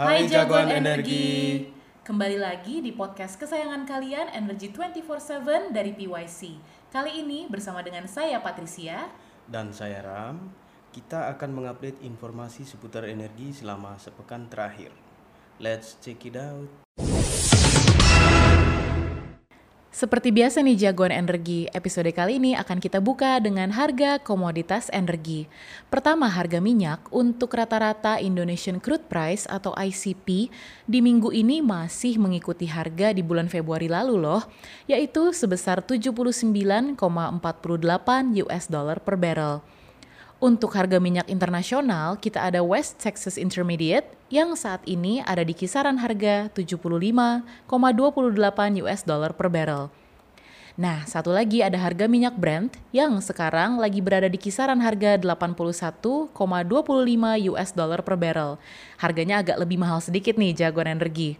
[0.00, 1.60] Hai jagoan energi.
[2.00, 6.56] Kembali lagi di podcast kesayangan kalian Energy 24/7 dari PYC.
[6.88, 9.12] Kali ini bersama dengan saya Patricia.
[9.44, 10.56] Dan saya Ram,
[10.88, 14.88] kita akan mengupdate informasi seputar energi selama sepekan terakhir.
[15.60, 16.72] Let's check it out.
[19.90, 25.50] Seperti biasa nih jagoan energi, episode kali ini akan kita buka dengan harga komoditas energi.
[25.90, 30.46] Pertama harga minyak untuk rata-rata Indonesian Crude Price atau ICP
[30.86, 34.46] di minggu ini masih mengikuti harga di bulan Februari lalu loh,
[34.86, 36.94] yaitu sebesar 79,48
[38.46, 39.58] US dollar per barrel.
[40.40, 46.00] Untuk harga minyak internasional, kita ada West Texas Intermediate yang saat ini ada di kisaran
[46.00, 47.68] harga 75,28
[48.80, 49.92] US dollar per barrel.
[50.80, 56.32] Nah, satu lagi ada harga minyak Brent yang sekarang lagi berada di kisaran harga 81,25
[57.52, 58.56] US dollar per barrel.
[58.96, 61.36] Harganya agak lebih mahal sedikit nih jagoan energi.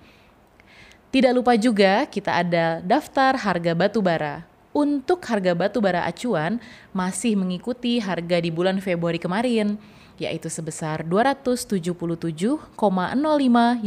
[1.08, 6.62] Tidak lupa juga kita ada daftar harga batu bara untuk harga batu bara acuan
[6.94, 9.78] masih mengikuti harga di bulan Februari kemarin,
[10.20, 12.78] yaitu sebesar 277,05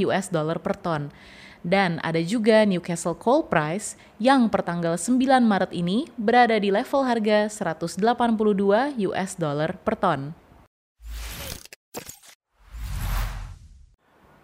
[0.04, 1.08] US dollar per ton.
[1.64, 5.16] Dan ada juga Newcastle Coal Price yang pertanggal 9
[5.48, 8.04] Maret ini berada di level harga 182
[9.08, 10.36] US dollar per ton.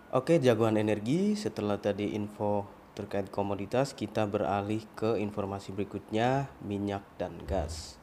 [0.10, 7.40] Oke, jagoan energi, setelah tadi info terkait komoditas, kita beralih ke informasi berikutnya, minyak dan
[7.48, 7.96] gas.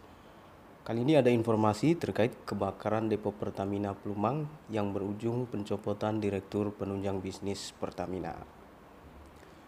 [0.88, 7.76] Kali ini ada informasi terkait kebakaran depo Pertamina Plumang yang berujung pencopotan Direktur Penunjang Bisnis
[7.76, 8.40] Pertamina.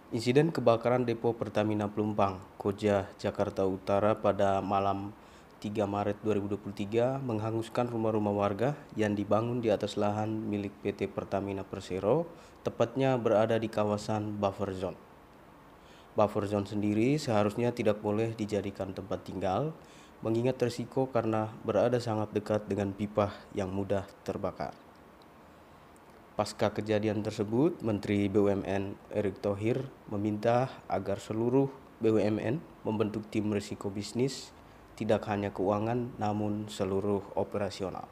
[0.08, 5.12] Insiden kebakaran depo Pertamina Plumpang, Koja, Jakarta Utara pada malam
[5.58, 12.30] 3 Maret 2023 menghanguskan rumah-rumah warga yang dibangun di atas lahan milik PT Pertamina Persero,
[12.62, 15.08] tepatnya berada di kawasan buffer zone.
[16.18, 19.70] Buffer zone sendiri seharusnya tidak boleh dijadikan tempat tinggal,
[20.18, 24.74] mengingat resiko karena berada sangat dekat dengan pipa yang mudah terbakar.
[26.34, 31.70] Pasca kejadian tersebut, Menteri BUMN Erick Thohir meminta agar seluruh
[32.02, 34.50] BUMN membentuk tim risiko bisnis,
[34.98, 38.11] tidak hanya keuangan namun seluruh operasional.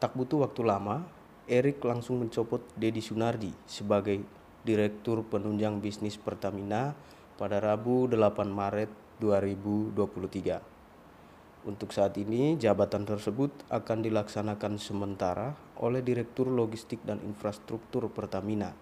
[0.00, 1.04] Tak butuh waktu lama,
[1.44, 6.92] Erick langsung mencopot Dedi Sunardi sebagai Direktur Penunjang Bisnis Pertamina
[7.40, 11.64] pada Rabu 8 Maret 2023.
[11.64, 18.72] Untuk saat ini, jabatan tersebut akan dilaksanakan sementara oleh Direktur Logistik dan Infrastruktur Pertamina,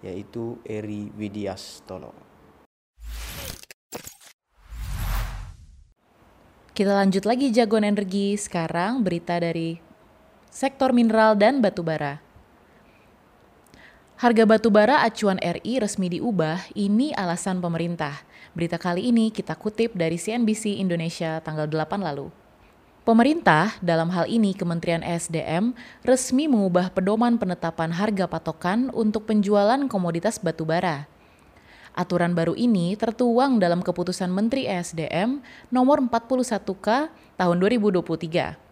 [0.00, 2.12] yaitu Eri Widiastono.
[6.76, 8.36] Kita lanjut lagi jagoan energi.
[8.36, 9.80] Sekarang berita dari
[10.48, 12.25] sektor mineral dan batubara.
[14.16, 18.24] Harga batu bara acuan RI resmi diubah, ini alasan pemerintah.
[18.56, 22.32] Berita kali ini kita kutip dari CNBC Indonesia tanggal 8 lalu.
[23.04, 30.40] Pemerintah, dalam hal ini Kementerian ESDM, resmi mengubah pedoman penetapan harga patokan untuk penjualan komoditas
[30.40, 31.04] batu bara.
[31.92, 38.65] Aturan baru ini tertuang dalam keputusan Menteri ESDM nomor 41K tahun 2023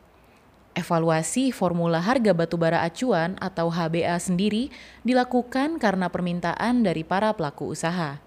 [0.75, 4.75] Evaluasi formula harga batubara acuan atau HBA sendiri
[5.07, 8.19] dilakukan karena permintaan dari para pelaku usaha.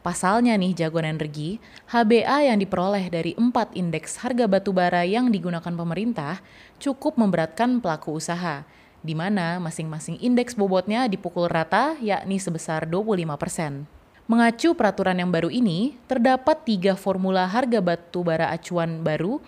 [0.00, 1.60] Pasalnya nih jagoan energi,
[1.92, 6.40] HBA yang diperoleh dari empat indeks harga batubara yang digunakan pemerintah
[6.80, 8.64] cukup memberatkan pelaku usaha,
[9.04, 13.84] di mana masing-masing indeks bobotnya dipukul rata yakni sebesar 25 persen.
[14.26, 19.44] Mengacu peraturan yang baru ini, terdapat tiga formula harga batubara acuan baru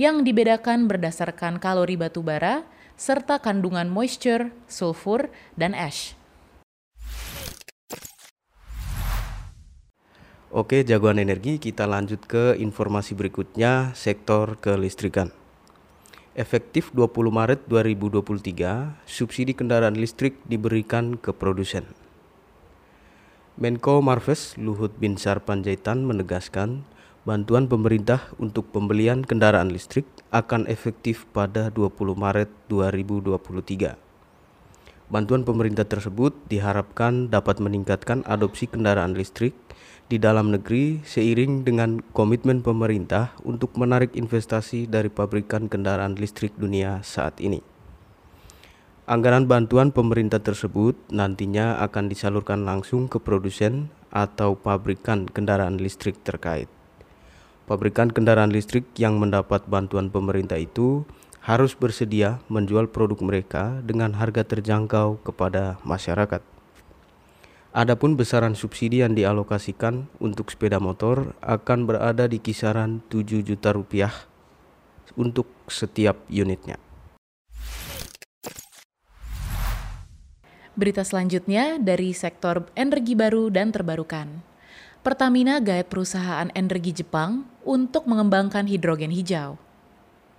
[0.00, 2.64] yang dibedakan berdasarkan kalori batu bara
[2.96, 5.28] serta kandungan moisture, sulfur,
[5.60, 6.16] dan ash.
[10.48, 15.36] Oke, jagoan energi, kita lanjut ke informasi berikutnya, sektor kelistrikan.
[16.32, 21.84] Efektif 20 Maret 2023, subsidi kendaraan listrik diberikan ke produsen.
[23.60, 26.88] Menko Marves Luhut Binsar Panjaitan menegaskan
[27.20, 34.00] bantuan pemerintah untuk pembelian kendaraan listrik akan efektif pada 20 Maret 2023.
[35.10, 39.52] Bantuan pemerintah tersebut diharapkan dapat meningkatkan adopsi kendaraan listrik
[40.08, 47.04] di dalam negeri seiring dengan komitmen pemerintah untuk menarik investasi dari pabrikan kendaraan listrik dunia
[47.04, 47.60] saat ini.
[49.10, 56.79] Anggaran bantuan pemerintah tersebut nantinya akan disalurkan langsung ke produsen atau pabrikan kendaraan listrik terkait.
[57.70, 61.06] Pabrikan kendaraan listrik yang mendapat bantuan pemerintah itu
[61.38, 66.42] harus bersedia menjual produk mereka dengan harga terjangkau kepada masyarakat.
[67.70, 74.10] Adapun besaran subsidi yang dialokasikan untuk sepeda motor akan berada di kisaran 7 juta rupiah
[75.14, 76.74] untuk setiap unitnya.
[80.74, 84.49] Berita selanjutnya dari sektor energi baru dan terbarukan.
[85.00, 89.56] Pertamina gaet perusahaan energi Jepang untuk mengembangkan hidrogen hijau.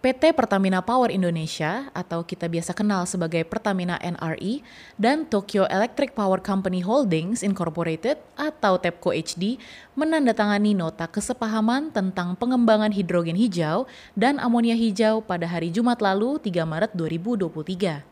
[0.06, 4.62] PT Pertamina Power Indonesia atau kita biasa kenal sebagai Pertamina NRE
[5.02, 9.58] dan Tokyo Electric Power Company Holdings Incorporated atau TEPCO HD
[9.98, 16.70] menandatangani nota kesepahaman tentang pengembangan hidrogen hijau dan amonia hijau pada hari Jumat lalu 3
[16.70, 18.11] Maret 2023.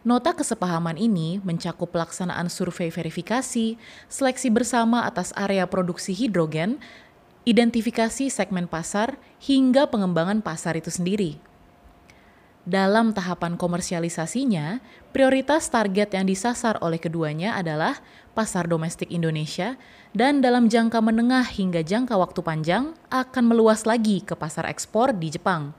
[0.00, 3.76] Nota kesepahaman ini mencakup pelaksanaan survei verifikasi,
[4.08, 6.80] seleksi bersama atas area produksi hidrogen,
[7.44, 11.36] identifikasi segmen pasar, hingga pengembangan pasar itu sendiri.
[12.64, 14.80] Dalam tahapan komersialisasinya,
[15.12, 18.00] prioritas target yang disasar oleh keduanya adalah
[18.32, 19.76] pasar domestik Indonesia
[20.16, 25.28] dan dalam jangka menengah hingga jangka waktu panjang akan meluas lagi ke pasar ekspor di
[25.28, 25.76] Jepang.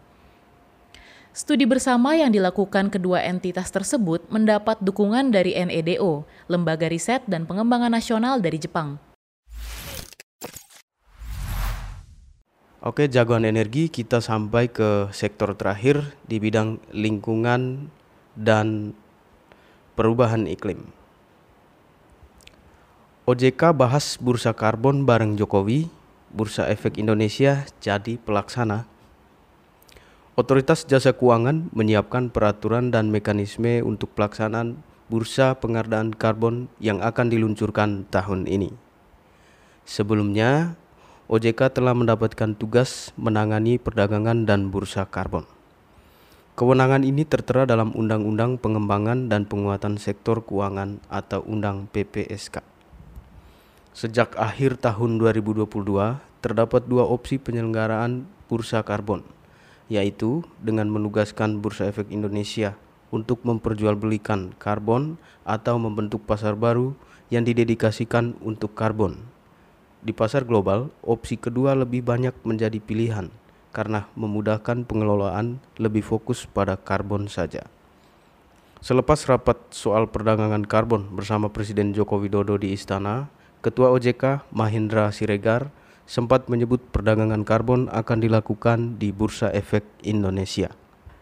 [1.32, 7.88] Studi bersama yang dilakukan kedua entitas tersebut mendapat dukungan dari NEDO, Lembaga Riset dan Pengembangan
[7.88, 9.00] Nasional dari Jepang.
[12.84, 17.88] Oke, jagoan energi kita sampai ke sektor terakhir di bidang lingkungan
[18.36, 18.92] dan
[19.96, 20.92] perubahan iklim.
[23.24, 25.88] OJK bahas bursa karbon bareng Jokowi,
[26.28, 28.92] Bursa Efek Indonesia jadi pelaksana
[30.42, 38.10] Otoritas Jasa Keuangan menyiapkan peraturan dan mekanisme untuk pelaksanaan bursa pengadaan karbon yang akan diluncurkan
[38.10, 38.74] tahun ini.
[39.86, 40.74] Sebelumnya,
[41.30, 45.46] OJK telah mendapatkan tugas menangani perdagangan dan bursa karbon.
[46.58, 52.66] Kewenangan ini tertera dalam Undang-Undang Pengembangan dan Penguatan Sektor Keuangan atau Undang PPSK.
[53.94, 55.70] Sejak akhir tahun 2022,
[56.42, 59.22] terdapat dua opsi penyelenggaraan bursa karbon–
[59.92, 62.80] yaitu dengan menugaskan Bursa Efek Indonesia
[63.12, 66.96] untuk memperjualbelikan karbon atau membentuk pasar baru
[67.28, 69.20] yang didedikasikan untuk karbon.
[70.00, 73.28] Di pasar global, opsi kedua lebih banyak menjadi pilihan
[73.76, 77.68] karena memudahkan pengelolaan lebih fokus pada karbon saja.
[78.80, 83.28] Selepas rapat soal perdagangan karbon bersama Presiden Joko Widodo di istana,
[83.62, 85.70] Ketua OJK Mahendra Siregar
[86.10, 90.74] sempat menyebut perdagangan karbon akan dilakukan di Bursa Efek Indonesia.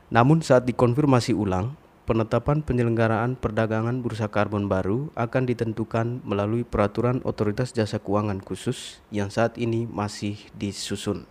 [0.09, 1.77] Namun saat dikonfirmasi ulang,
[2.09, 9.29] penetapan penyelenggaraan perdagangan bursa karbon baru akan ditentukan melalui peraturan Otoritas Jasa Keuangan Khusus yang
[9.29, 11.29] saat ini masih disusun.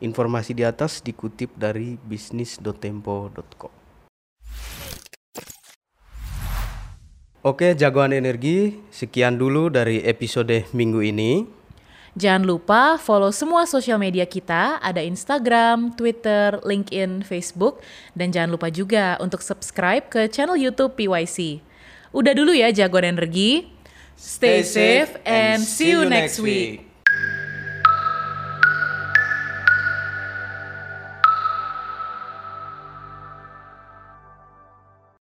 [0.00, 3.74] Informasi di atas dikutip dari bisnis.tempo.com.
[7.44, 11.57] Oke, jagoan energi, sekian dulu dari episode minggu ini.
[12.18, 17.78] Jangan lupa follow semua sosial media kita, ada Instagram, Twitter, LinkedIn, Facebook,
[18.18, 21.62] dan jangan lupa juga untuk subscribe ke channel YouTube PYC.
[22.10, 23.70] Udah dulu ya jagoan energi.
[24.18, 26.87] Stay safe and see you next week.